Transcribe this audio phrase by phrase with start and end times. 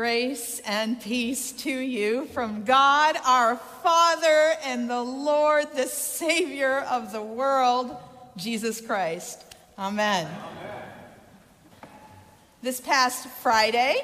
[0.00, 7.12] Grace and peace to you from God our Father and the Lord, the Savior of
[7.12, 7.94] the world,
[8.34, 9.44] Jesus Christ.
[9.78, 10.26] Amen.
[10.26, 10.82] Amen.
[12.62, 14.02] This past Friday,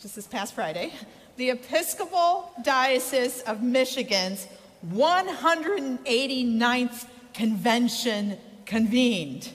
[0.00, 0.92] just this past Friday,
[1.36, 4.48] the Episcopal Diocese of Michigan's
[4.92, 9.48] 189th convention convened.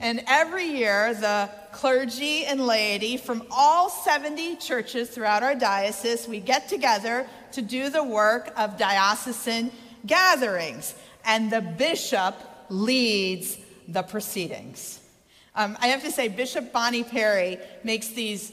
[0.00, 6.40] And every year, the clergy and laity from all 70 churches throughout our diocese, we
[6.40, 9.70] get together to do the work of diocesan
[10.06, 10.94] gatherings.
[11.24, 12.36] And the bishop
[12.68, 13.58] leads
[13.88, 15.00] the proceedings.
[15.56, 18.52] Um, I have to say, Bishop Bonnie Perry makes these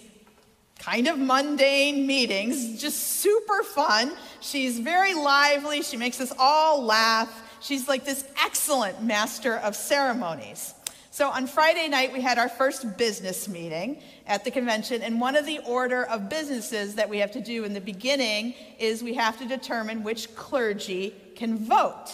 [0.80, 4.12] kind of mundane meetings just super fun.
[4.40, 5.84] She's very lively.
[5.84, 7.30] She makes us all laugh.
[7.62, 10.74] She's like this excellent master of ceremonies.
[11.22, 15.36] So on Friday night, we had our first business meeting at the convention, and one
[15.36, 19.14] of the order of businesses that we have to do in the beginning is we
[19.14, 22.08] have to determine which clergy can vote.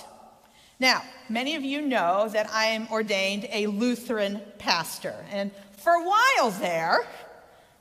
[0.78, 6.04] Now, many of you know that I am ordained a Lutheran pastor, and for a
[6.04, 7.08] while there,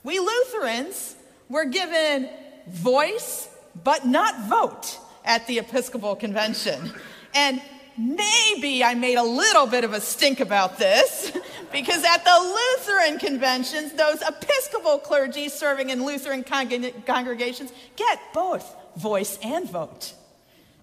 [0.05, 1.17] we Lutherans
[1.49, 2.29] were given
[2.69, 3.49] voice
[3.83, 6.93] but not vote at the Episcopal Convention.
[7.33, 7.61] And
[7.97, 11.31] maybe I made a little bit of a stink about this
[11.71, 18.75] because at the Lutheran conventions, those Episcopal clergy serving in Lutheran con- congregations get both
[18.95, 20.13] voice and vote.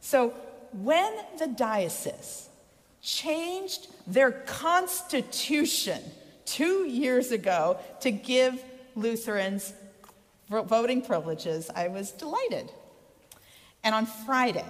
[0.01, 0.35] So
[0.73, 2.49] when the diocese
[3.01, 6.01] changed their constitution
[6.45, 8.63] two years ago to give
[8.95, 9.73] Lutherans
[10.49, 12.71] voting privileges, I was delighted.
[13.83, 14.65] And on Friday,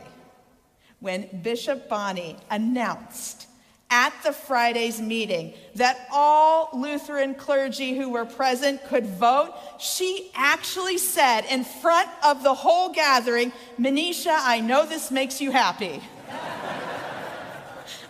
[1.05, 3.47] when Bishop Bonnie announced
[3.91, 10.97] at the Friday's meeting that all Lutheran clergy who were present could vote, she actually
[10.97, 16.03] said in front of the whole gathering, Manisha, I know this makes you happy.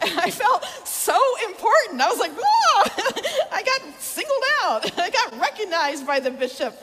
[0.01, 2.01] and I felt so important.
[2.01, 2.85] I was like, oh,
[3.53, 4.99] I got singled out.
[5.01, 6.81] I got recognized by the bishop.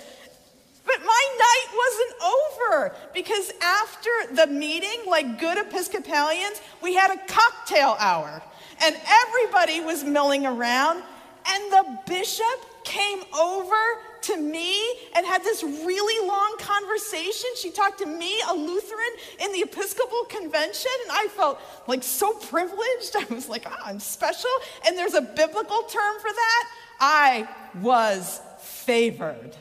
[0.91, 7.17] But my night wasn't over because after the meeting, like good Episcopalians, we had a
[7.27, 8.41] cocktail hour
[8.83, 11.03] and everybody was milling around.
[11.47, 13.75] And the bishop came over
[14.23, 14.75] to me
[15.15, 17.49] and had this really long conversation.
[17.55, 22.33] She talked to me, a Lutheran, in the Episcopal convention, and I felt like so
[22.33, 23.15] privileged.
[23.19, 24.51] I was like, oh, I'm special.
[24.85, 26.69] And there's a biblical term for that.
[26.99, 27.47] I
[27.81, 29.55] was favored.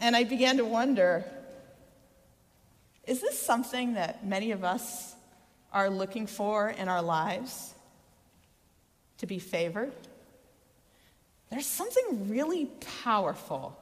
[0.00, 1.24] And I began to wonder
[3.06, 5.14] is this something that many of us
[5.72, 7.74] are looking for in our lives?
[9.18, 9.92] To be favored?
[11.50, 12.66] There's something really
[13.02, 13.76] powerful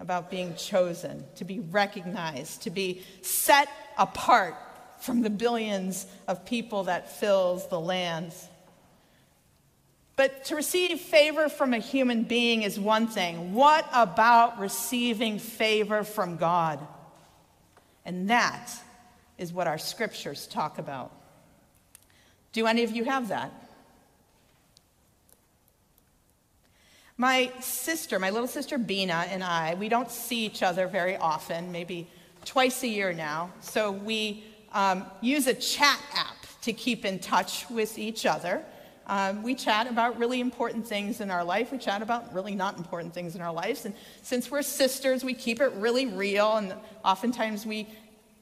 [0.00, 4.56] about being chosen, to be recognized, to be set apart
[4.98, 8.48] from the billions of people that fills the lands.
[10.16, 13.52] But to receive favor from a human being is one thing.
[13.52, 16.78] What about receiving favor from God?
[18.04, 18.70] And that
[19.38, 21.10] is what our scriptures talk about.
[22.52, 23.52] Do any of you have that?
[27.16, 31.72] My sister, my little sister Bina, and I, we don't see each other very often,
[31.72, 32.08] maybe
[32.44, 33.50] twice a year now.
[33.60, 38.64] So we um, use a chat app to keep in touch with each other.
[39.06, 41.70] Um, we chat about really important things in our life.
[41.72, 43.84] We chat about really not important things in our lives.
[43.84, 46.56] And since we're sisters, we keep it really real.
[46.56, 46.74] And
[47.04, 47.88] oftentimes we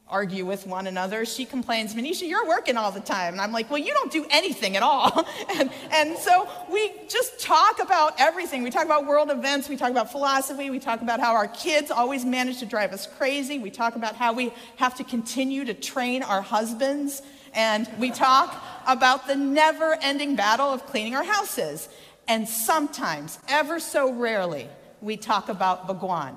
[0.08, 1.24] argue with one another.
[1.24, 3.34] She complains, Manisha, you're working all the time.
[3.34, 5.26] And I'm like, well, you don't do anything at all.
[5.56, 8.62] and, and so we just talk about everything.
[8.62, 9.68] We talk about world events.
[9.68, 10.68] We talk about philosophy.
[10.68, 13.58] We talk about how our kids always manage to drive us crazy.
[13.58, 17.22] We talk about how we have to continue to train our husbands
[17.54, 21.88] and we talk about the never ending battle of cleaning our houses.
[22.28, 24.68] And sometimes, ever so rarely,
[25.00, 26.36] we talk about Bhagwan.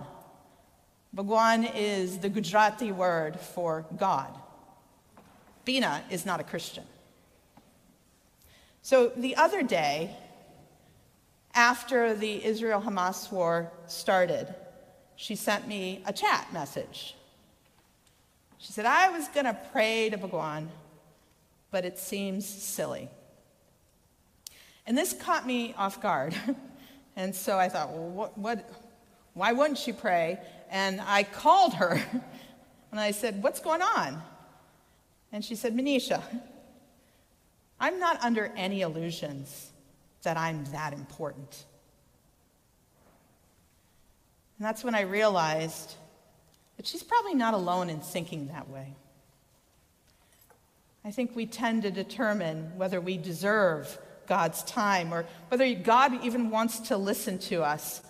[1.16, 4.38] Bhagwan is the Gujarati word for God.
[5.64, 6.84] Bina is not a Christian.
[8.82, 10.14] So the other day,
[11.54, 14.54] after the Israel Hamas war started,
[15.16, 17.16] she sent me a chat message.
[18.58, 20.70] She said, I was going to pray to Bhagwan,
[21.72, 23.10] but it seems silly.
[24.86, 26.36] And this caught me off guard.
[27.16, 28.70] and so I thought, well, what, what,
[29.34, 30.40] why wouldn't she pray?
[30.70, 32.02] And I called her
[32.92, 34.22] and I said, What's going on?
[35.32, 36.22] And she said, Manisha,
[37.80, 39.72] I'm not under any illusions
[40.24, 41.66] that I'm that important.
[44.58, 45.96] And that's when I realized
[46.78, 48.96] that she's probably not alone in thinking that way.
[51.04, 53.98] I think we tend to determine whether we deserve
[54.28, 58.02] God's time or whether God even wants to listen to us.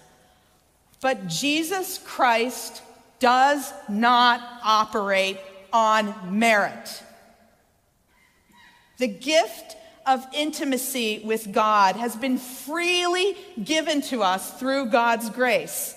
[1.06, 2.82] But Jesus Christ
[3.20, 5.38] does not operate
[5.72, 7.04] on merit.
[8.98, 15.96] The gift of intimacy with God has been freely given to us through God's grace.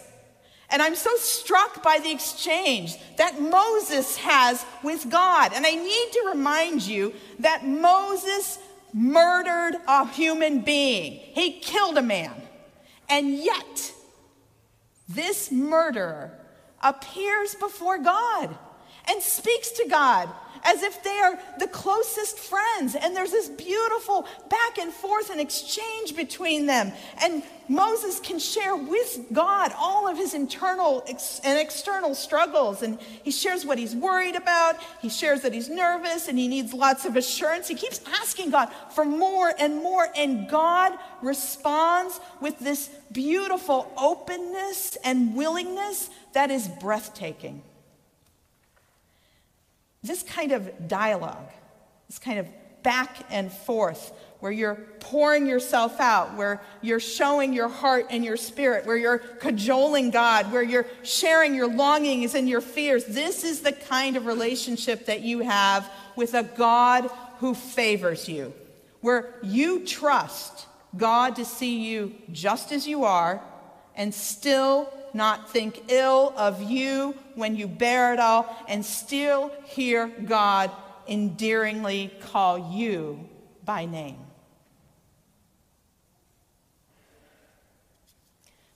[0.68, 5.52] And I'm so struck by the exchange that Moses has with God.
[5.54, 8.58] And I need to remind you that Moses
[8.92, 12.34] murdered a human being, he killed a man.
[13.08, 13.94] And yet,
[15.08, 16.38] this murderer
[16.82, 18.56] appears before God
[19.08, 20.28] and speaks to God
[20.64, 22.94] as if they are the closest friends.
[22.94, 26.92] And there's this beautiful back and forth and exchange between them.
[27.22, 31.04] And Moses can share with God all of his internal
[31.44, 32.82] and external struggles.
[32.82, 34.76] And he shares what he's worried about.
[35.00, 37.68] He shares that he's nervous and he needs lots of assurance.
[37.68, 40.08] He keeps asking God for more and more.
[40.16, 47.62] And God responds with this beautiful openness and willingness that is breathtaking
[50.02, 51.50] this kind of dialogue,
[52.08, 52.46] this kind of
[52.82, 58.36] back and forth, where you're pouring yourself out, where you're showing your heart and your
[58.36, 63.04] spirit, where you're cajoling God, where you're sharing your longings and your fears.
[63.04, 68.54] This is the kind of relationship that you have with a God who favors you,
[69.00, 70.66] where you trust
[70.96, 73.42] God to see you just as you are
[73.96, 80.08] and still not think ill of you when you bear it all, and still hear
[80.08, 80.70] God
[81.06, 83.28] endearingly call you
[83.64, 84.18] by name.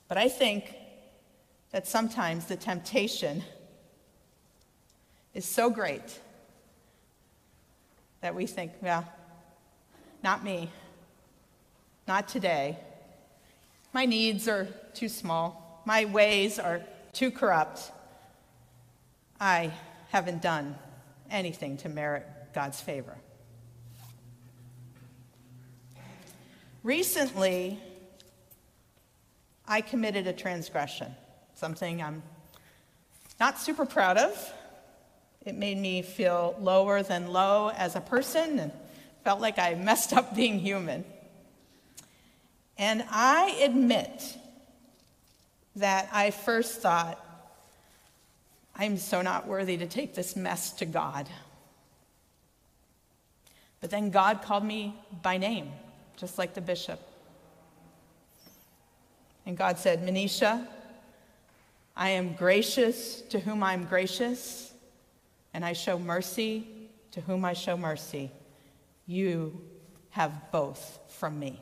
[0.08, 0.74] But I think
[1.70, 3.42] that sometimes the temptation
[5.32, 6.20] is so great
[8.20, 9.10] that we think, well,
[10.22, 10.70] not me,
[12.06, 12.78] not today.
[13.94, 15.61] My needs are too small.
[15.84, 16.82] My ways are
[17.12, 17.90] too corrupt.
[19.40, 19.72] I
[20.10, 20.76] haven't done
[21.30, 23.16] anything to merit God's favor.
[26.82, 27.78] Recently,
[29.66, 31.14] I committed a transgression,
[31.54, 32.22] something I'm
[33.40, 34.52] not super proud of.
[35.44, 38.72] It made me feel lower than low as a person and
[39.24, 41.04] felt like I messed up being human.
[42.78, 44.38] And I admit
[45.76, 47.24] that I first thought,
[48.74, 51.28] I'm so not worthy to take this mess to God.
[53.80, 55.70] But then God called me by name,
[56.16, 57.00] just like the bishop.
[59.44, 60.66] And God said, Manisha,
[61.96, 64.72] I am gracious to whom I'm gracious,
[65.52, 66.66] and I show mercy
[67.10, 68.30] to whom I show mercy.
[69.06, 69.60] You
[70.10, 71.60] have both from me.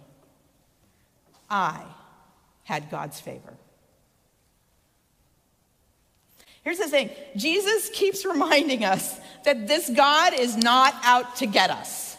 [1.48, 1.82] I
[2.64, 3.54] had God's favor.
[6.62, 11.70] Here's the thing Jesus keeps reminding us that this God is not out to get
[11.70, 12.10] us.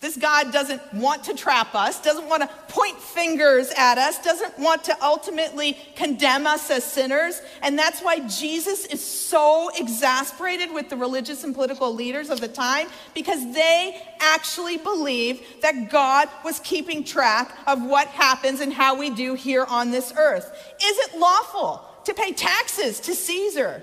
[0.00, 4.56] This God doesn't want to trap us, doesn't want to point fingers at us, doesn't
[4.56, 7.42] want to ultimately condemn us as sinners.
[7.62, 12.46] And that's why Jesus is so exasperated with the religious and political leaders of the
[12.46, 18.96] time because they actually believe that God was keeping track of what happens and how
[18.96, 20.48] we do here on this earth.
[20.80, 23.82] Is it lawful to pay taxes to Caesar.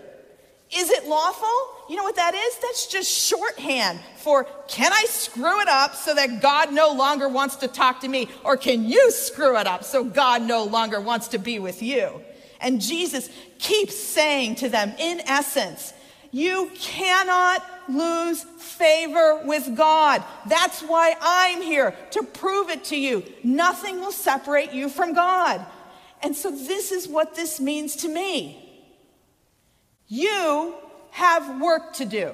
[0.76, 1.48] Is it lawful?
[1.88, 2.58] You know what that is?
[2.58, 7.58] That's just shorthand for can I screw it up so that God no longer wants
[7.58, 8.28] to talk to me?
[8.44, 12.22] Or can you screw it up so God no longer wants to be with you?
[12.60, 13.30] And Jesus
[13.60, 15.94] keeps saying to them, in essence,
[16.32, 20.24] you cannot lose favor with God.
[20.48, 23.24] That's why I'm here to prove it to you.
[23.44, 25.64] Nothing will separate you from God.
[26.26, 28.58] And so, this is what this means to me.
[30.08, 30.74] You
[31.12, 32.32] have work to do.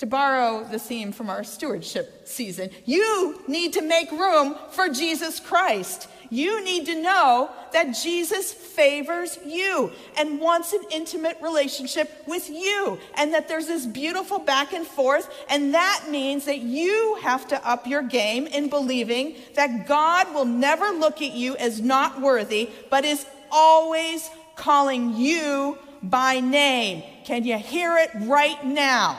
[0.00, 5.40] To borrow the theme from our stewardship season, you need to make room for Jesus
[5.40, 6.06] Christ.
[6.30, 12.98] You need to know that Jesus favors you and wants an intimate relationship with you,
[13.16, 15.32] and that there's this beautiful back and forth.
[15.48, 20.44] And that means that you have to up your game in believing that God will
[20.44, 27.02] never look at you as not worthy, but is always calling you by name.
[27.24, 29.18] Can you hear it right now?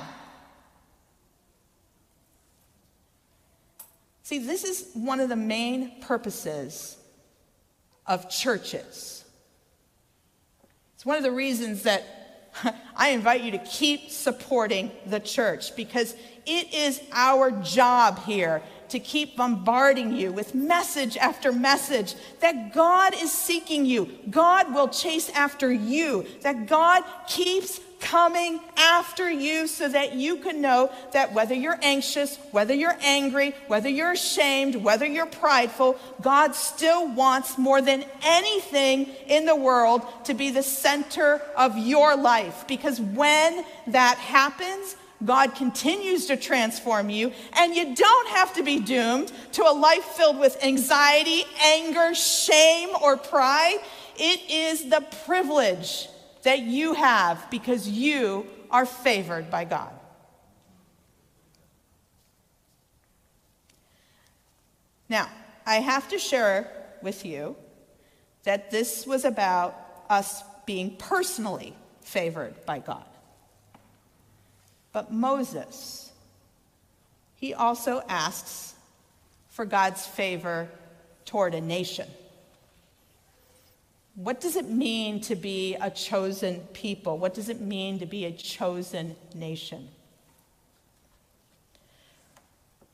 [4.23, 6.96] See, this is one of the main purposes
[8.07, 9.23] of churches.
[10.95, 12.03] It's one of the reasons that
[12.95, 18.99] I invite you to keep supporting the church because it is our job here to
[18.99, 24.09] keep bombarding you with message after message that God is seeking you.
[24.29, 30.61] God will chase after you, that God keeps coming after you so that you can
[30.61, 36.55] know that whether you're anxious, whether you're angry, whether you're ashamed, whether you're prideful, God
[36.55, 42.65] still wants more than anything in the world to be the center of your life.
[42.67, 48.79] Because when that happens, God continues to transform you, and you don't have to be
[48.79, 53.79] doomed to a life filled with anxiety, anger, shame, or pride.
[54.15, 56.07] It is the privilege
[56.47, 59.91] that you have because you are favored by God.
[65.09, 65.27] Now,
[65.65, 67.57] I have to share with you
[68.43, 69.75] that this was about
[70.09, 73.03] us being personally favored by God.
[74.93, 76.13] But Moses,
[77.35, 78.73] he also asks
[79.49, 80.69] for God's favor
[81.25, 82.07] toward a nation.
[84.17, 87.19] What does it mean to be a chosen people?
[87.19, 89.89] What does it mean to be a chosen nation?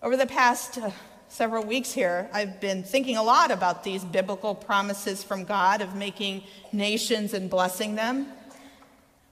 [0.01, 0.91] Over the past uh,
[1.29, 5.95] several weeks here, I've been thinking a lot about these biblical promises from God of
[5.95, 8.27] making nations and blessing them.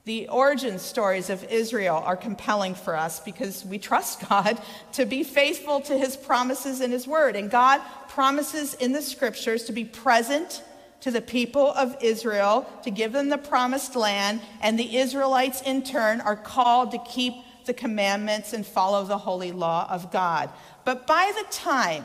[0.06, 4.58] The origin stories of Israel are compelling for us because we trust God
[4.92, 7.36] to be faithful to his promises in his word.
[7.36, 10.62] And God promises in the scriptures to be present
[11.02, 15.82] to the people of Israel to give them the promised land, and the Israelites in
[15.82, 17.34] turn are called to keep
[17.66, 20.50] the commandments and follow the holy law of God.
[20.84, 22.04] But by the time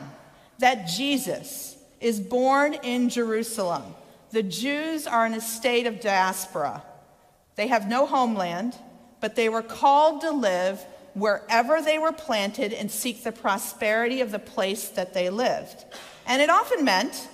[0.58, 3.82] that Jesus is born in Jerusalem,
[4.30, 6.82] the Jews are in a state of diaspora.
[7.56, 8.76] They have no homeland,
[9.20, 14.30] but they were called to live wherever they were planted and seek the prosperity of
[14.30, 15.84] the place that they lived.
[16.26, 17.28] And it often meant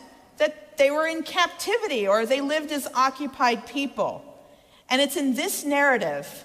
[0.77, 4.25] they were in captivity or they lived as occupied people.
[4.89, 6.45] And it's in this narrative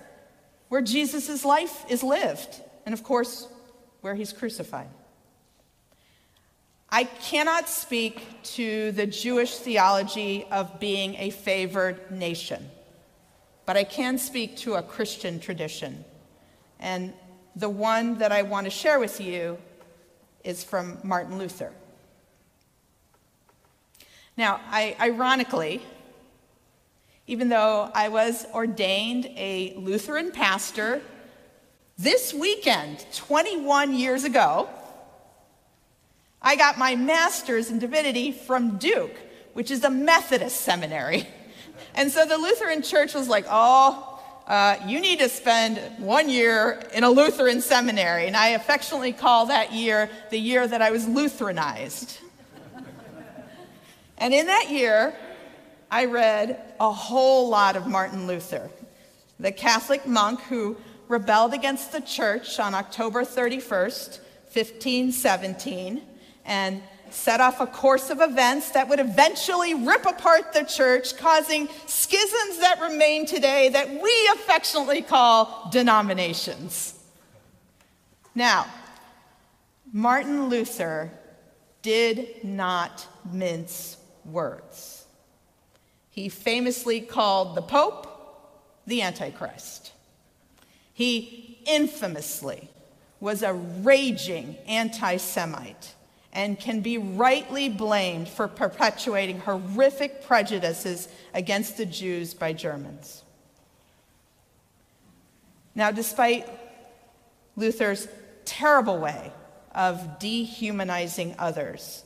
[0.69, 3.47] where Jesus' life is lived, and of course,
[4.01, 4.87] where he's crucified.
[6.91, 8.21] I cannot speak
[8.55, 12.69] to the Jewish theology of being a favored nation,
[13.65, 16.05] but I can speak to a Christian tradition.
[16.79, 17.13] And
[17.55, 19.57] the one that I want to share with you
[20.43, 21.73] is from Martin Luther.
[24.39, 25.81] Now, I, ironically,
[27.27, 31.01] even though I was ordained a Lutheran pastor
[31.97, 34.69] this weekend, 21 years ago,
[36.41, 39.17] I got my master's in divinity from Duke,
[39.51, 41.27] which is a Methodist seminary.
[41.95, 46.81] And so the Lutheran church was like, oh, uh, you need to spend one year
[46.93, 48.27] in a Lutheran seminary.
[48.27, 52.19] And I affectionately call that year the year that I was Lutheranized.
[54.19, 55.15] And in that year,
[55.89, 58.69] I read a whole lot of Martin Luther,
[59.39, 60.75] the Catholic monk who
[61.07, 64.19] rebelled against the church on October 31st,
[64.53, 66.01] 1517,
[66.45, 71.67] and set off a course of events that would eventually rip apart the church, causing
[71.87, 76.93] schisms that remain today that we affectionately call denominations.
[78.35, 78.67] Now,
[79.91, 81.09] Martin Luther
[81.81, 83.97] did not mince
[84.31, 85.05] words.
[86.09, 88.07] He famously called the Pope
[88.85, 89.93] the Antichrist.
[90.93, 92.69] He infamously
[93.19, 95.93] was a raging anti Semite
[96.33, 103.23] and can be rightly blamed for perpetuating horrific prejudices against the Jews by Germans.
[105.73, 106.47] Now, despite
[107.55, 108.07] Luther's
[108.45, 109.31] terrible way
[109.73, 112.03] of dehumanizing others,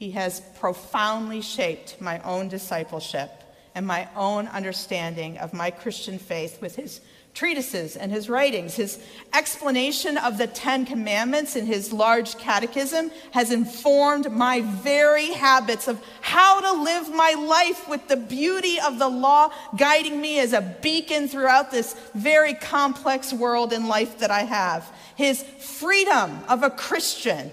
[0.00, 3.30] he has profoundly shaped my own discipleship
[3.74, 7.02] and my own understanding of my Christian faith with his
[7.34, 8.74] treatises and his writings.
[8.74, 8.98] His
[9.34, 16.02] explanation of the Ten Commandments in his large catechism has informed my very habits of
[16.22, 20.62] how to live my life with the beauty of the law guiding me as a
[20.80, 24.90] beacon throughout this very complex world and life that I have.
[25.14, 27.50] His freedom of a Christian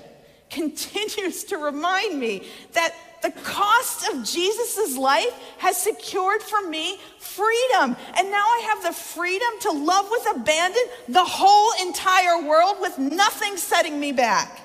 [0.49, 7.95] continues to remind me that the cost of Jesus' life has secured for me freedom.
[8.15, 12.97] And now I have the freedom to love with abandon the whole entire world with
[12.97, 14.61] nothing setting me back.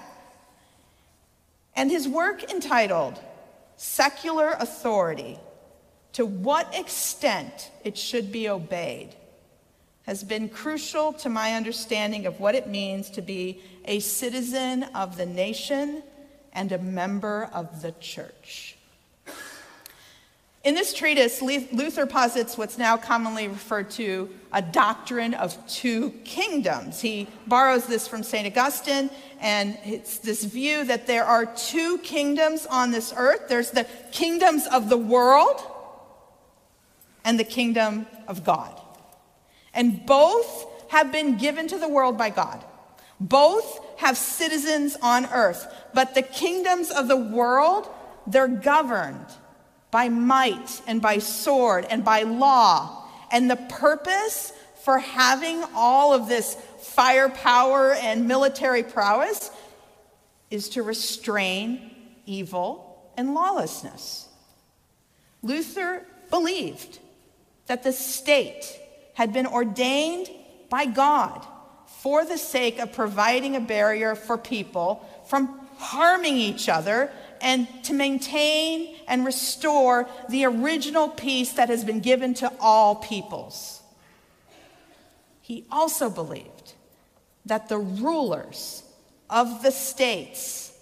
[1.74, 3.18] And his work entitled
[3.76, 5.38] Secular Authority
[6.12, 9.14] To What Extent It Should Be Obeyed
[10.06, 15.16] has been crucial to my understanding of what it means to be a citizen of
[15.16, 16.02] the nation
[16.52, 18.76] and a member of the church.
[20.64, 27.00] In this treatise, Luther posits what's now commonly referred to a doctrine of two kingdoms.
[27.00, 28.46] He borrows this from St.
[28.46, 33.86] Augustine, and it's this view that there are two kingdoms on this earth there's the
[34.12, 35.60] kingdoms of the world
[37.24, 38.81] and the kingdom of God.
[39.74, 42.64] And both have been given to the world by God.
[43.18, 47.88] Both have citizens on earth, but the kingdoms of the world,
[48.26, 49.26] they're governed
[49.90, 53.06] by might and by sword and by law.
[53.30, 54.52] And the purpose
[54.82, 59.50] for having all of this firepower and military prowess
[60.50, 61.90] is to restrain
[62.26, 64.28] evil and lawlessness.
[65.42, 66.98] Luther believed
[67.66, 68.78] that the state
[69.14, 70.28] had been ordained
[70.68, 71.46] by God
[71.86, 77.92] for the sake of providing a barrier for people from harming each other and to
[77.92, 83.82] maintain and restore the original peace that has been given to all peoples.
[85.40, 86.74] He also believed
[87.44, 88.84] that the rulers
[89.28, 90.72] of the states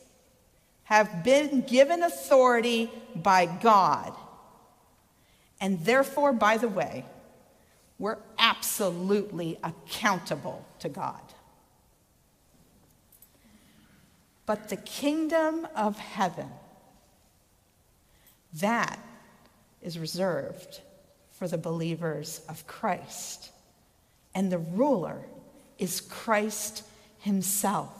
[0.84, 4.12] have been given authority by God,
[5.60, 7.04] and therefore, by the way,
[8.00, 11.20] we're absolutely accountable to God.
[14.46, 16.48] But the kingdom of heaven,
[18.54, 18.98] that
[19.82, 20.80] is reserved
[21.30, 23.50] for the believers of Christ.
[24.34, 25.20] And the ruler
[25.78, 26.82] is Christ
[27.18, 27.92] himself.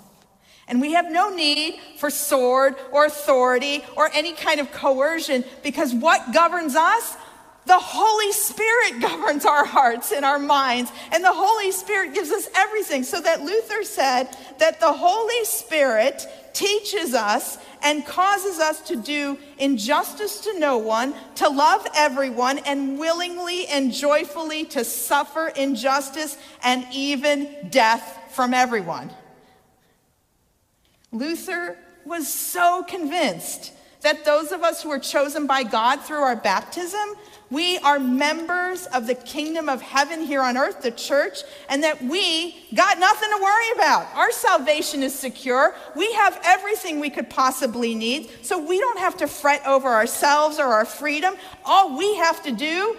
[0.67, 5.93] And we have no need for sword or authority or any kind of coercion because
[5.93, 7.17] what governs us?
[7.67, 12.49] The Holy Spirit governs our hearts and our minds, and the Holy Spirit gives us
[12.55, 13.03] everything.
[13.03, 19.39] So that Luther said that the Holy Spirit teaches us and causes us to do
[19.59, 26.87] injustice to no one, to love everyone, and willingly and joyfully to suffer injustice and
[26.93, 29.11] even death from everyone.
[31.13, 36.37] Luther was so convinced that those of us who are chosen by God through our
[36.37, 37.17] baptism
[37.51, 42.01] we are members of the kingdom of heaven here on earth, the church, and that
[42.01, 44.07] we got nothing to worry about.
[44.15, 45.75] Our salvation is secure.
[45.97, 50.61] We have everything we could possibly need, so we don't have to fret over ourselves
[50.61, 51.35] or our freedom.
[51.65, 52.97] All we have to do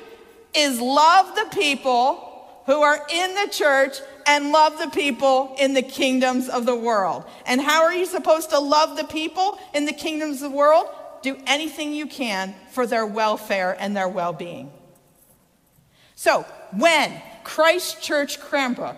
[0.53, 2.27] is love the people
[2.65, 7.25] who are in the church and love the people in the kingdoms of the world.
[7.45, 10.87] And how are you supposed to love the people in the kingdoms of the world?
[11.21, 14.71] do anything you can for their welfare and their well being.
[16.15, 18.97] So, when Christ Church Cranbrook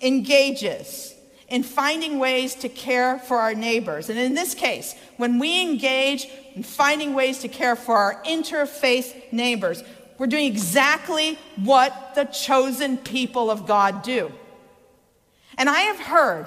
[0.00, 1.14] engages
[1.48, 6.28] in finding ways to care for our neighbors, and in this case, when we engage
[6.54, 9.82] in finding ways to care for our interfaith neighbors,
[10.18, 14.32] we're doing exactly what the chosen people of God do.
[15.56, 16.46] And I have heard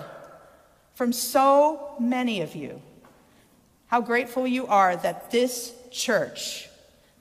[0.93, 2.81] from so many of you
[3.87, 6.67] how grateful you are that this church,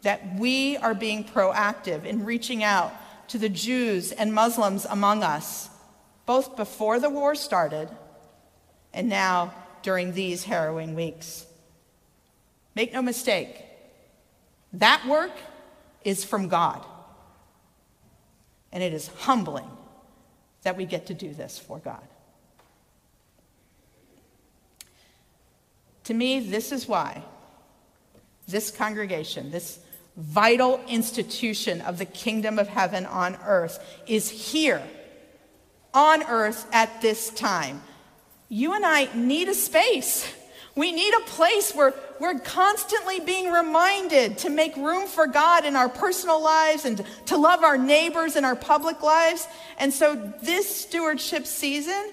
[0.02, 2.92] that we are being proactive in reaching out
[3.28, 5.68] to the Jews and Muslims among us,
[6.26, 7.88] both before the war started
[8.92, 11.46] and now during these harrowing weeks.
[12.74, 13.62] Make no mistake,
[14.72, 15.32] that work
[16.04, 16.84] is from God.
[18.72, 19.70] And it is humbling
[20.66, 22.02] that we get to do this for God.
[26.02, 27.22] To me, this is why
[28.48, 29.78] this congregation, this
[30.16, 34.82] vital institution of the kingdom of heaven on earth, is here
[35.94, 37.80] on earth at this time.
[38.48, 40.34] You and I need a space
[40.76, 45.74] We need a place where we're constantly being reminded to make room for God in
[45.74, 49.48] our personal lives and to love our neighbors in our public lives.
[49.78, 52.12] And so, this stewardship season,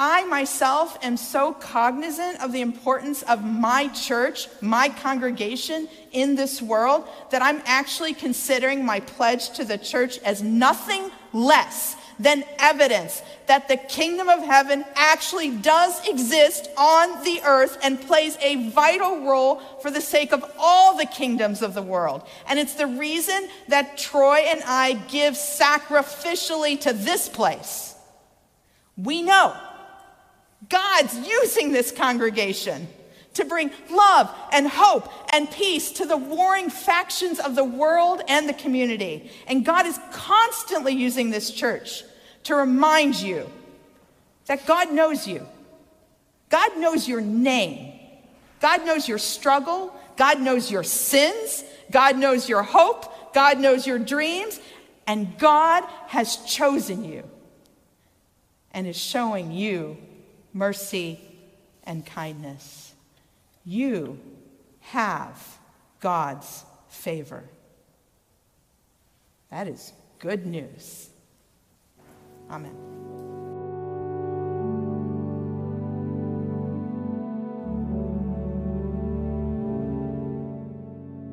[0.00, 6.62] I myself am so cognizant of the importance of my church, my congregation in this
[6.62, 13.22] world, that I'm actually considering my pledge to the church as nothing less than evidence
[13.46, 19.24] that the kingdom of heaven actually does exist on the earth and plays a vital
[19.24, 22.22] role for the sake of all the kingdoms of the world.
[22.48, 27.94] And it's the reason that Troy and I give sacrificially to this place.
[28.96, 29.56] We know
[30.68, 32.88] God's using this congregation
[33.34, 38.48] to bring love and hope and peace to the warring factions of the world and
[38.48, 39.30] the community.
[39.46, 42.02] And God is constantly using this church
[42.44, 43.48] to remind you
[44.46, 45.46] that God knows you.
[46.48, 47.92] God knows your name.
[48.60, 49.94] God knows your struggle.
[50.16, 51.64] God knows your sins.
[51.90, 53.34] God knows your hope.
[53.34, 54.58] God knows your dreams.
[55.06, 57.24] And God has chosen you
[58.72, 59.96] and is showing you
[60.52, 61.20] mercy
[61.84, 62.88] and kindness
[63.68, 64.18] you
[64.80, 65.58] have
[66.00, 67.44] God's favor.
[69.50, 71.07] That is good news.
[72.50, 72.74] Amen.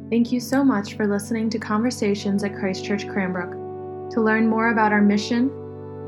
[0.10, 4.12] Thank you so much for listening to Conversations at Christ Church Cranbrook.
[4.12, 5.50] To learn more about our mission,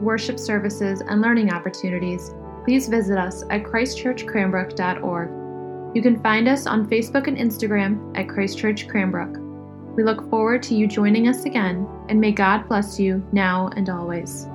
[0.01, 2.31] worship services, and learning opportunities,
[2.63, 5.95] please visit us at christchurchcranbrook.org.
[5.95, 9.37] You can find us on Facebook and Instagram at Christchurch Cranbrook.
[9.95, 13.89] We look forward to you joining us again, and may God bless you now and
[13.89, 14.47] always.